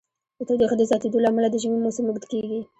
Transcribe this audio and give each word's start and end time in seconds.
د 0.37 0.39
تودوخې 0.47 0.75
د 0.77 0.83
زیاتیدو 0.89 1.21
له 1.23 1.29
امله 1.31 1.47
د 1.49 1.55
ژمی 1.61 1.79
موسم 1.83 2.05
اوږد 2.07 2.23
کیږي. 2.31 2.59